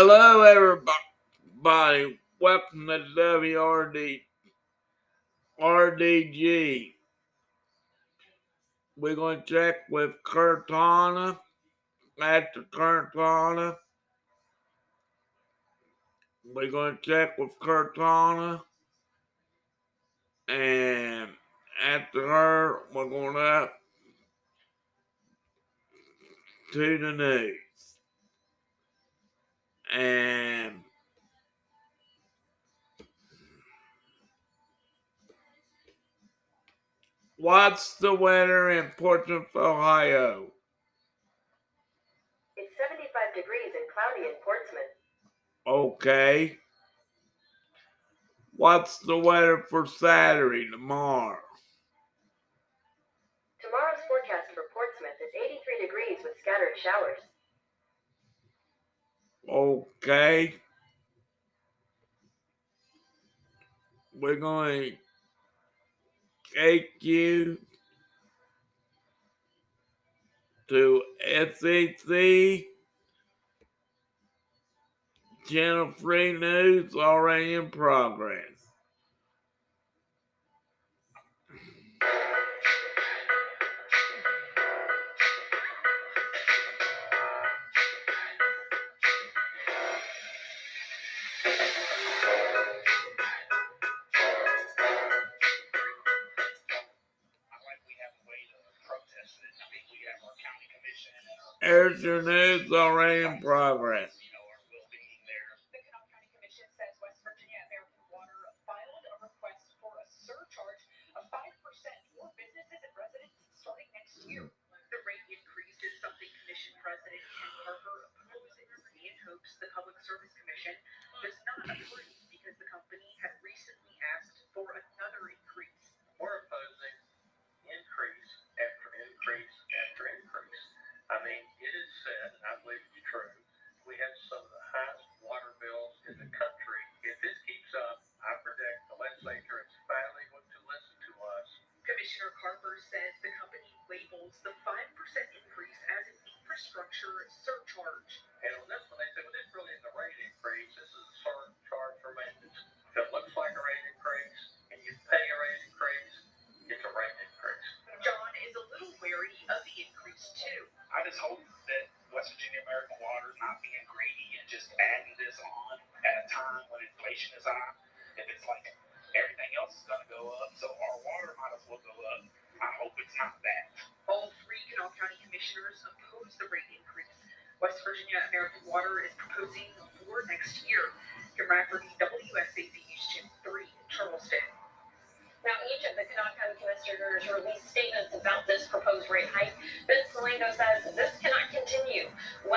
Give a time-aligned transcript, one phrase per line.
[0.00, 2.20] Hello, everybody.
[2.40, 4.20] Welcome to WRD
[5.60, 6.94] RDG.
[8.96, 11.36] We're going to check with Cortana.
[12.22, 13.74] After Cortana,
[16.44, 18.60] we're going to check with Cortana.
[20.48, 21.28] And
[21.84, 23.72] after her, we're going up
[26.72, 27.58] to the news.
[29.94, 30.80] And
[37.36, 40.46] what's the weather in Portsmouth, Ohio?
[42.56, 44.92] It's 75 degrees and cloudy in Portsmouth.
[45.66, 46.58] Okay.
[48.56, 51.38] What's the weather for Saturday tomorrow?
[53.62, 55.32] Tomorrow's forecast for Portsmouth is
[55.78, 57.22] 83 degrees with scattered showers.
[59.48, 60.54] Okay.
[64.12, 64.96] We're going to
[66.54, 67.58] take you
[70.68, 71.02] to
[71.54, 72.64] SEC
[75.48, 78.57] Channel 3 News already in progress.
[102.08, 104.17] Your news already in progress.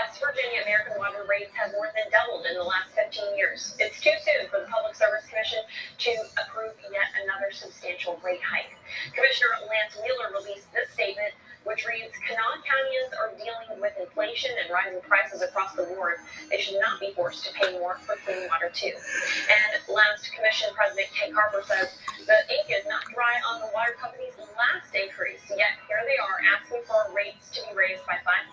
[0.02, 3.78] West Virginia American Water rates have more than doubled in the last 15 years.
[3.78, 8.74] It's too soon for the Public Service Commission to approve yet another substantial rate hike.
[9.14, 14.70] Commissioner Lance Wheeler released this statement, which reads Kanawha Countyans are dealing with inflation and
[14.74, 16.18] rising prices across the board.
[16.50, 18.94] They should not be forced to pay more for clean water, too.
[18.94, 21.94] And last Commission President Kent Carper says
[22.26, 26.40] the ink is not dry on the water company's last increase, yet here they are
[26.58, 28.52] asking for rates to be raised by 5%.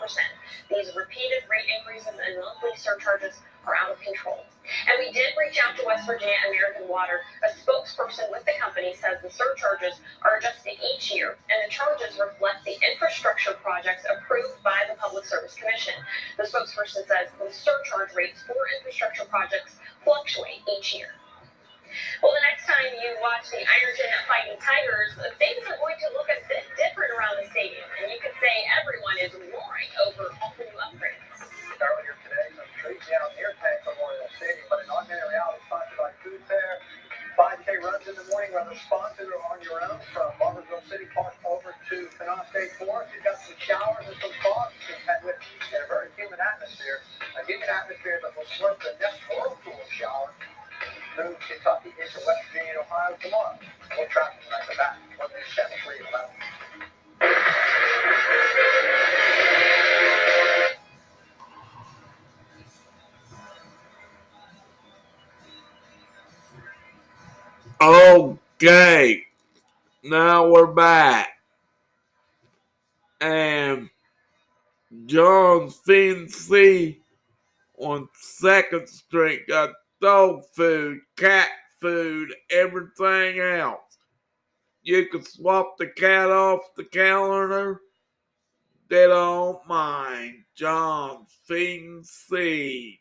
[0.68, 4.44] These repeated rate increases and monthly surcharges are out of control.
[4.88, 7.24] And we did reach out to West Virginia American Water.
[7.44, 12.20] A spokesperson with the company says the surcharges are adjusted each year, and the charges
[12.20, 15.94] reflect the infrastructure projects approved by the Public Service Commission.
[16.36, 21.16] The spokesperson says the surcharge rates for infrastructure projects fluctuate each year.
[22.22, 26.28] Well, the next time you watch the Ironton Fighting Tigers, things are going to look
[26.28, 30.52] a bit different around the stadium, and you could say everyone is warring over all
[30.60, 31.17] the new upgrades.
[32.98, 36.10] Earlier today, some trees down near Tank Memorial City, but in augmented reality sponsored by
[36.18, 36.82] Food Fair.
[37.38, 41.38] 5K runs in the morning, whether sponsored or on your own, from Barboursville City Park
[41.46, 43.14] over to Kanawha State Forest.
[43.14, 45.38] You've got some showers and some fog, and with
[45.70, 46.98] in a very humid atmosphere.
[47.38, 50.34] A humid atmosphere that will slip the next whirlpool showers
[51.14, 53.54] through Kentucky into West Virginia and Ohio tomorrow.
[53.94, 54.98] More traffic tonight, but back.
[55.22, 56.57] One news channel 3 at 11.
[68.60, 69.22] Okay.
[70.02, 71.28] Now we're back.
[73.20, 73.88] And
[75.06, 76.96] John Fincy
[77.76, 81.50] on Second Street got dog food, cat
[81.80, 83.98] food, everything else.
[84.82, 87.82] You can swap the cat off the calendar.
[88.88, 90.42] They don't mind.
[90.56, 92.98] John Feed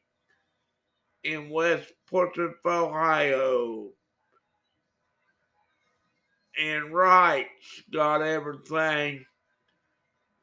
[1.24, 3.90] in West Portland, Ohio.
[6.60, 9.26] And Wright's got everything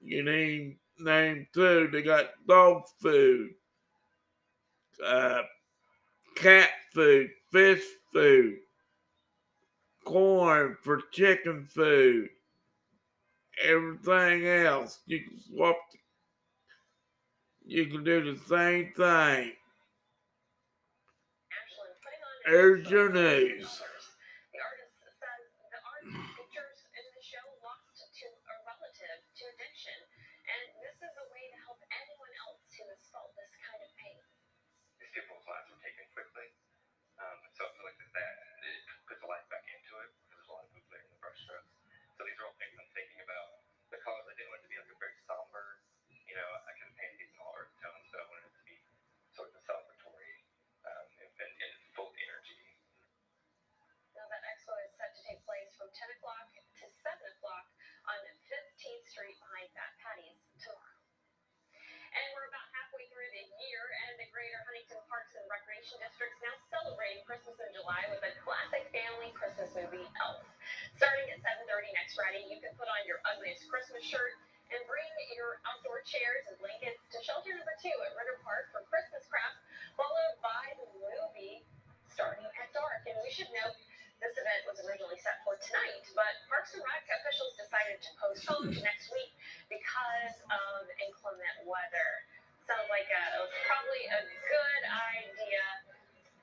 [0.00, 1.88] you need name too.
[1.90, 3.50] They got dog food,
[5.04, 5.42] uh,
[6.36, 7.82] cat food, fish
[8.12, 8.56] food,
[10.04, 12.28] corn for chicken food,
[13.62, 15.00] everything else.
[15.06, 15.76] You can swap.
[15.92, 15.98] The,
[17.66, 19.52] you can do the same thing.
[21.50, 23.80] Ashland putting on There's your news.
[73.74, 74.38] Christmas shirt
[74.70, 78.86] and bring your outdoor chairs and blankets to shelter number two at Ritter Park for
[78.86, 79.58] Christmas crafts,
[79.98, 81.66] followed by the movie
[82.06, 83.02] starting at dark.
[83.10, 83.74] And we should note
[84.22, 88.70] this event was originally set for tonight, but Parks and Rec officials decided to postpone
[88.70, 89.34] to next week
[89.66, 92.10] because of inclement weather.
[92.70, 95.62] Sounds like a, it was probably a good idea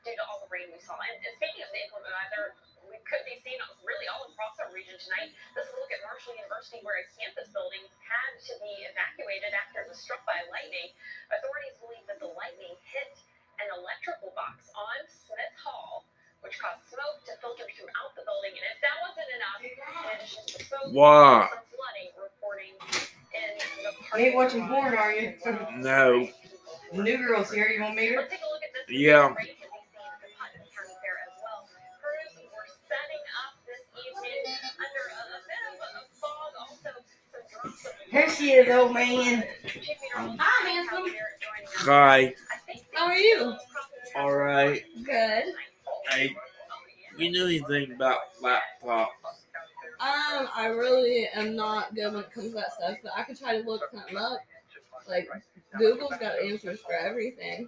[0.03, 0.99] due to all the rain we saw.
[0.99, 2.59] And, and speaking of the inclement weather,
[2.91, 3.55] we could be seen
[3.87, 5.31] really all across our region tonight.
[5.55, 5.80] This is
[6.21, 10.37] Marshall University, where a campus building had to be evacuated after it was struck by
[10.53, 10.93] lightning.
[11.33, 13.17] Authorities believe that the lightning hit
[13.57, 16.05] an electrical box on Smith Hall,
[16.45, 18.53] which caused smoke to filter throughout the building.
[18.53, 19.73] And if that wasn't enough, in
[20.13, 21.49] addition to the smoke, Wow.
[21.49, 22.77] some flooding reporting
[23.33, 23.49] in
[23.81, 25.33] the You ain't watching porn, are you?
[25.81, 26.29] No.
[26.93, 27.65] The new girl's here.
[27.73, 28.21] You want me to?
[28.21, 28.85] Let's take a look at this.
[28.93, 29.33] Yeah.
[38.63, 39.43] Here old man.
[40.13, 40.97] Hi, Mike handsome.
[40.97, 41.73] Cavalier joining us.
[41.77, 42.35] Hi.
[42.93, 43.55] How are you?
[44.15, 44.83] All right.
[45.03, 45.45] Good.
[46.09, 46.35] Hey,
[47.17, 49.07] you know anything about laptops?
[49.99, 53.39] Um, I really am not good when it comes to that stuff, but I could
[53.39, 54.39] try to look something up.
[55.09, 55.27] Like,
[55.79, 57.67] Google's got answers for everything.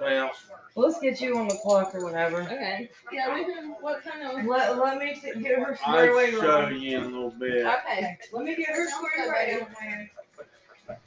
[0.00, 0.30] Well,
[0.74, 2.42] Let's get you on the clock or whatever.
[2.42, 2.90] Okay.
[3.12, 3.74] Yeah, we can.
[3.80, 4.44] What kind of?
[4.44, 6.30] Let, let me t- get her squared I'll away.
[6.32, 6.80] show Ron.
[6.80, 7.64] you in a little bit.
[7.66, 8.18] Okay.
[8.32, 9.58] Let me get her squared away.
[9.60, 10.98] old.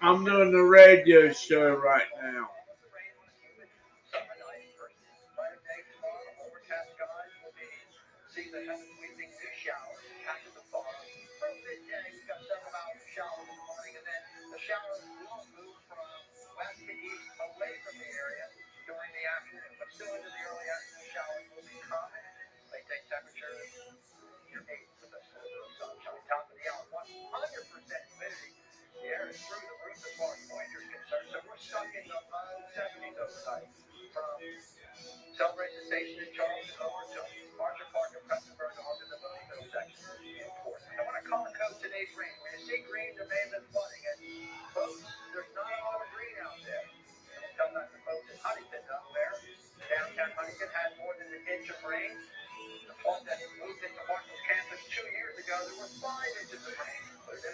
[0.00, 2.48] I'm doing the radio show right now.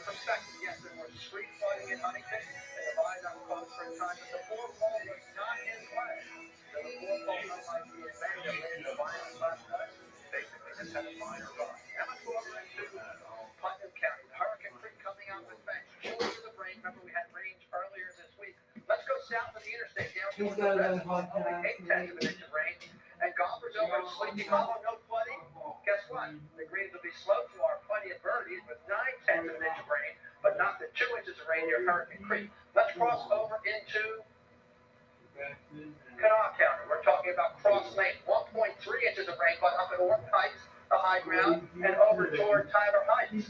[0.09, 4.17] Perspective, yes, there was street flooding in Huntington, and the viaduct closed for a time,
[4.17, 6.17] but the poor fall was not in play.
[6.73, 9.93] So the poor fall, unlike the that hit the violence last night,
[10.33, 11.77] basically just had a minor run.
[12.29, 12.85] Water into
[13.61, 14.25] Putnam County?
[14.37, 15.89] Hurricane Creek coming out with banks.
[16.05, 16.77] Shores of rain.
[16.85, 18.53] Remember, we had rains earlier this week.
[18.85, 21.09] Let's go south of the interstate down towards the got a west.
[21.09, 21.41] podcast.
[21.41, 22.77] Only eight tenths of an inch of rain.
[23.25, 24.77] And golfers over at Sleepy Hollow,
[30.99, 32.51] two inches of rain near Hurricane Creek.
[32.75, 34.27] Let's cross over into
[36.19, 36.83] Kanawha County.
[36.91, 38.75] We're talking about Cross Lanes, 1.3
[39.07, 43.07] inches of rain, but up at Orton Heights, the high ground, and over toward Tyler
[43.07, 43.47] Heights.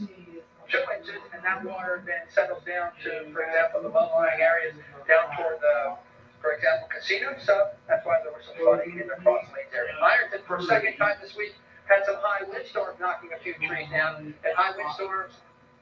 [0.69, 4.77] two inches, and that water then settles down to, for example, the low-lying areas
[5.09, 5.97] down toward the,
[6.41, 7.33] for example, casino.
[7.41, 9.97] So that's why there was some flooding in the Cross Lanes area.
[9.97, 11.57] Ironton, for a second time this week,
[11.89, 14.37] had some high wind storms knocking a few trees down.
[14.45, 15.33] And high wind storms,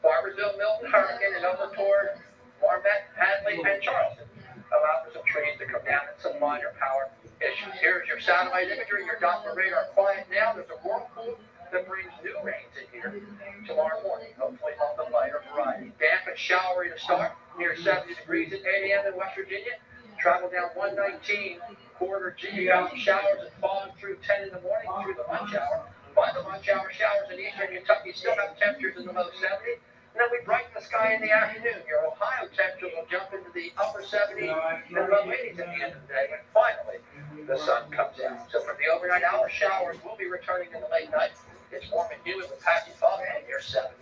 [0.03, 2.21] Barboursville, Milton, Hurricane, and over toward
[2.61, 4.25] Marmet, Hadley, and Charleston
[4.71, 7.73] allowed for some trees to come down and some minor power issues.
[7.79, 10.53] Here's your satellite imagery, your Doppler radar quiet now.
[10.53, 11.37] There's a whirlpool
[11.71, 13.21] that brings new rains in here
[13.65, 15.91] tomorrow morning, hopefully of the lighter variety.
[15.99, 19.13] Damp and showery to start, near 70 degrees at 8 a.m.
[19.13, 19.75] in West Virginia.
[20.19, 21.59] Travel down 119,
[21.99, 22.65] Corridor G,
[22.97, 25.85] showers and falling through 10 in the morning through the lunch hour.
[26.15, 29.77] By the lunch hour, showers in eastern Kentucky still have temperatures in the low 70s.
[30.17, 31.77] And then we brighten the sky in the afternoon.
[31.85, 35.93] Your Ohio temperature will jump into the upper 70s and low 80s at the end
[35.93, 36.33] of the day.
[36.33, 36.97] And finally,
[37.45, 38.49] the sun comes out.
[38.49, 41.37] So from the overnight hour, showers will be returning in the late night.
[41.69, 43.93] It's warm and humid with patchy fog and near 70.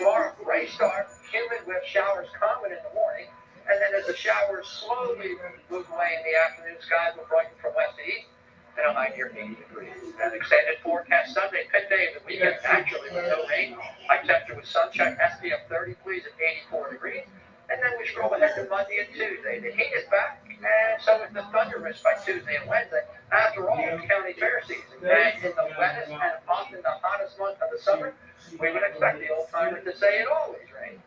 [0.00, 3.28] Tomorrow, gray start, humid with showers common in the morning.
[3.68, 5.36] And then as the showers slowly
[5.68, 8.32] move away in the afternoon, skies will brighten from west to east
[8.76, 10.14] high near 80 degrees.
[10.22, 13.76] An extended forecast Sunday, pit day of the weekend, naturally with no rain.
[14.08, 16.32] High temperature with sunshine, SPF 30 degrees at
[16.70, 17.24] 84 degrees.
[17.70, 19.60] And then we scroll ahead to Monday and Tuesday.
[19.60, 23.02] The heat is back, and so is the thunder risk by Tuesday and Wednesday.
[23.30, 24.98] After all, it's county fair season.
[25.02, 28.12] And in the wettest and often the hottest month of the summer,
[28.58, 30.98] we would expect the old timer to say it always rains.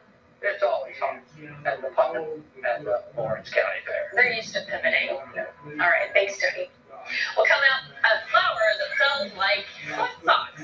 [0.41, 1.19] It's always hot
[1.65, 4.11] at the Putnam and the Lawrence County Fair.
[4.13, 5.09] They're used to pivoting.
[5.15, 6.69] All right, thanks, Tony.
[7.37, 9.65] Will come out a flower that smells like?
[9.95, 10.61] Foot socks,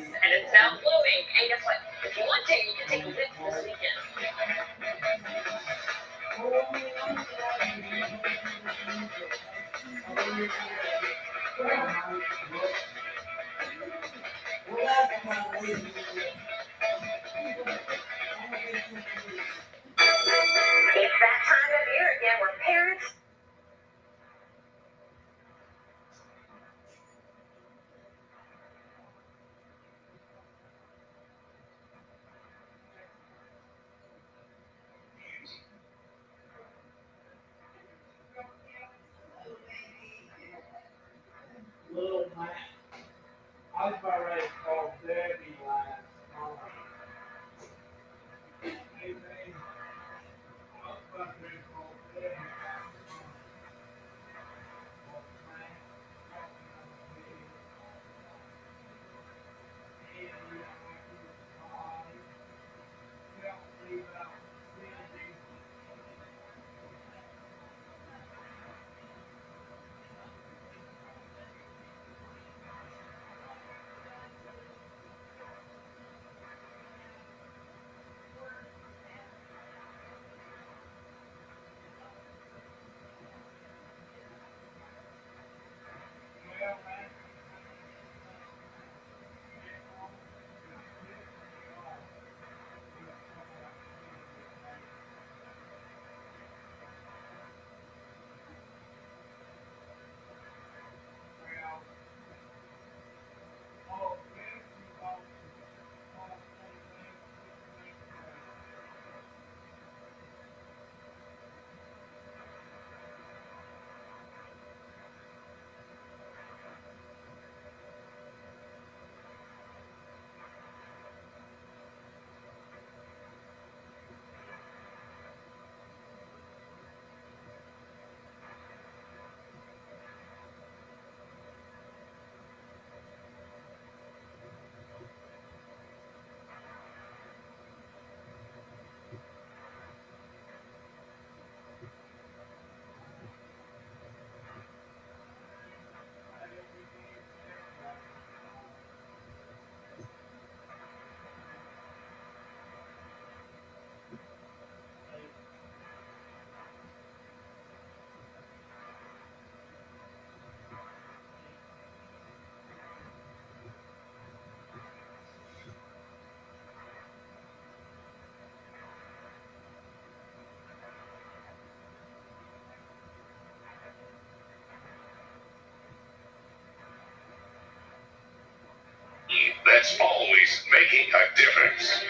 [179.80, 182.04] that's always making a difference.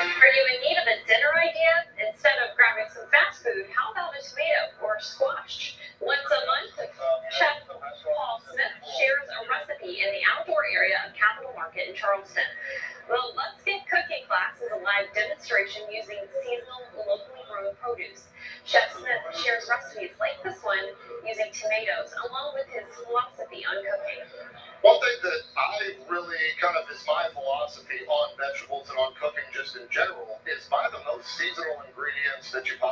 [0.00, 2.08] Are you in need of a dinner idea?
[2.08, 5.76] Instead of grabbing some fast food, how about a tomato or squash?
[6.00, 6.57] Once a month,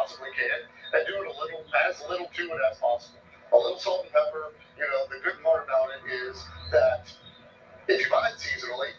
[0.06, 0.62] possibly can
[0.94, 3.18] and do it a little as little to it as possible.
[3.52, 4.54] A little salt and pepper.
[4.78, 6.38] You know, the good part about it is
[6.70, 7.10] that
[7.88, 8.94] if you buy it seasonally,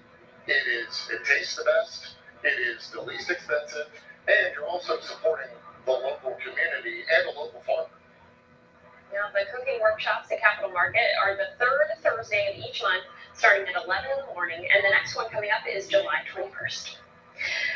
[0.47, 3.87] it is it tastes the best, it is the least expensive,
[4.27, 5.51] and you're also supporting
[5.85, 7.91] the local community and a local farmer.
[9.13, 13.67] Now, the cooking workshops at Capitol Market are the third Thursday of each month, starting
[13.67, 16.97] at 11 in the morning, and the next one coming up is July 21st.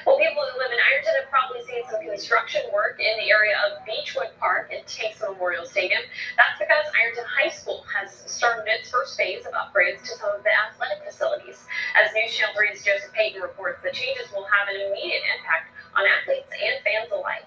[0.05, 3.53] Well, people who live in Ironton have probably seen some construction work in the area
[3.69, 6.01] of Beechwood Park and Tanks Memorial Stadium.
[6.37, 10.41] That's because Ironton High School has started its first phase of upgrades to some of
[10.41, 11.61] the athletic facilities.
[11.93, 16.01] As News Channel 3's Joseph Payton reports, the changes will have an immediate impact on
[16.09, 17.45] athletes and fans alike.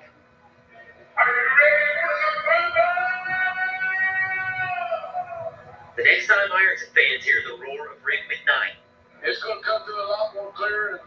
[5.96, 8.78] The next time Ironton fans hear the roar of Rick McKnight,
[9.23, 11.02] It's going to come through a lot more clear.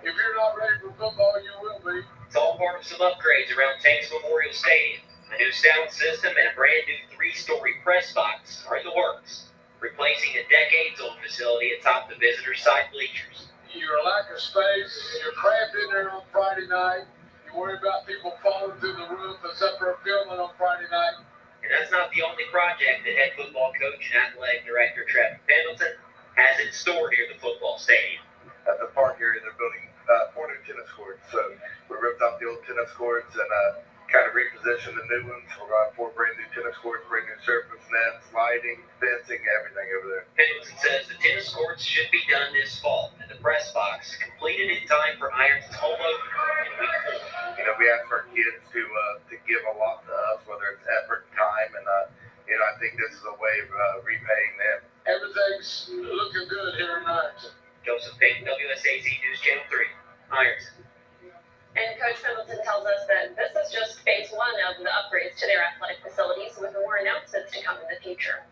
[0.00, 2.06] And if you're not ready for football, you will be.
[2.26, 5.02] it's all part of some upgrades around Tanks Memorial Stadium.
[5.34, 9.50] A new sound system and a brand new three-story press box are in the works,
[9.80, 13.50] replacing a decades-old facility atop the visitor side bleachers.
[13.74, 17.04] Your lack of space, you're cramped in there on Friday night.
[17.44, 21.20] You worry about people falling through the roof except for a filming on Friday night.
[21.66, 25.98] And that's not the only project that head football coach and athletic director Trevor Pendleton
[26.38, 28.22] has in store near the football stadium.
[28.70, 31.22] at the park area, they're building uh, four new tennis courts.
[31.30, 31.40] So
[31.88, 35.44] we ripped out the old tennis courts and uh, kind of repositioned the new ones.
[35.60, 40.08] We're going four brand new tennis courts, brand new surface nets, lighting, fencing, everything over
[40.08, 40.24] there.
[40.36, 44.72] Pendleton says the tennis courts should be done this fall, and the press box completed
[44.72, 47.20] in time for Ironton's home opener in week four.
[47.60, 50.76] You know, we ask our kids to uh, to give a lot to us, whether
[50.76, 52.08] it's effort, time, and uh,
[52.48, 54.78] you know, I think this is a way of uh, repaying them.
[55.04, 57.36] Everything's looking good here tonight.
[57.84, 59.84] Joseph Payton, WSAZ News Channel 3,
[60.30, 65.46] And Coach Pendleton tells us that this is just phase one of the upgrades to
[65.46, 68.44] their athletic facilities, with more announcements to come in the future.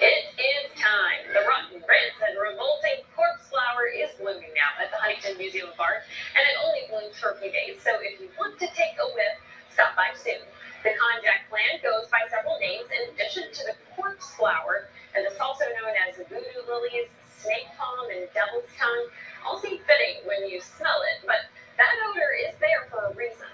[0.00, 1.30] It is time.
[1.30, 5.78] The rotten, reds, and revolting corpse flower is blooming now at the Huntington Museum of
[5.78, 6.02] Art,
[6.34, 7.78] and it only blooms for a few days.
[7.84, 9.36] So if you want to take a whiff,
[9.70, 10.42] stop by soon.
[10.82, 15.38] The konjac plant goes by several names in addition to the corpse flower, and it's
[15.38, 19.06] also known as voodoo lilies, snake palm, and devil's tongue.
[19.46, 23.48] All seem fitting when you smell it, but that odor is there for a reason.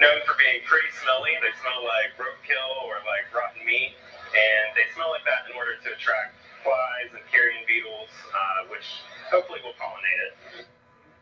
[0.00, 1.32] known for being pretty smelly.
[1.40, 3.94] They smell like roadkill or like rotten meat,
[4.34, 8.84] and they smell like that in order to attract flies and carrion beetles, uh, which
[9.30, 10.34] hopefully will pollinate it.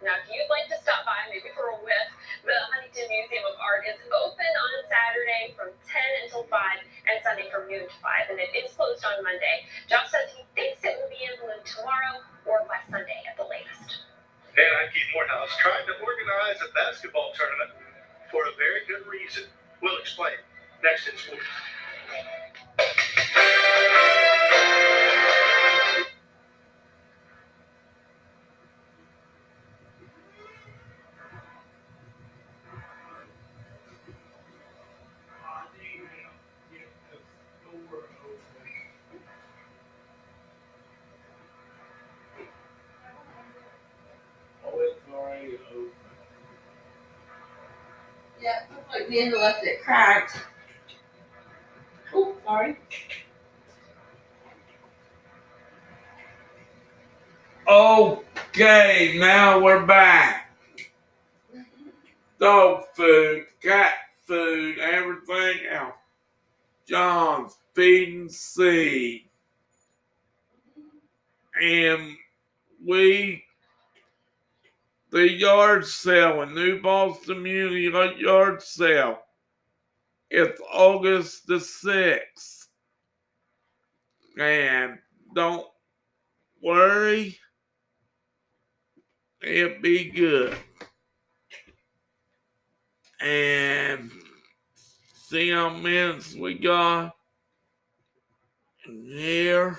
[0.03, 2.09] Now, if you'd like to stop by, maybe for a whiff,
[2.43, 6.59] the Huntington Museum of Art is open on Saturday from 10 until 5
[7.07, 9.63] and Sunday from noon to 5, and it is closed on Monday.
[9.87, 13.23] Josh says he thinks it will be in bloom tomorrow or by Sunday at the
[13.23, 13.32] latest.
[14.55, 17.71] And I'm Keith Morehouse trying to organize a basketball tournament
[18.31, 19.45] for a very good reason.
[19.81, 20.37] We'll explain
[20.83, 21.49] next in sports.
[48.43, 50.37] Yeah, it looked like had left it cracked.
[52.13, 52.77] Oh, sorry.
[57.69, 60.51] Okay, now we're back.
[62.41, 63.95] Dog food, cat
[64.27, 65.95] food, everything else.
[66.85, 69.23] John's feeding seed.
[71.61, 72.17] And
[72.85, 73.45] we,
[75.13, 79.19] the yard sale in New Boston Community Yard Sale.
[80.31, 82.67] It's August the 6th.
[84.41, 84.99] And
[85.35, 85.67] don't
[86.63, 87.37] worry
[89.43, 90.57] it'll be good.
[93.21, 94.11] And
[95.29, 97.15] see how minutes we got
[98.85, 99.79] here.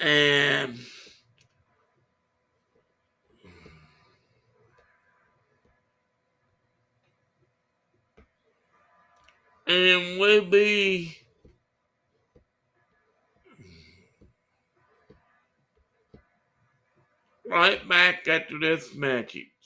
[0.00, 0.78] Um, and
[9.66, 11.16] and we'll be
[17.48, 19.57] right back after this message.